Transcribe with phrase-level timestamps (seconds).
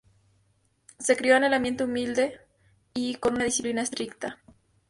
[0.97, 2.39] Se crio en un ambiente humilde
[2.95, 4.39] y con una disciplina estricta.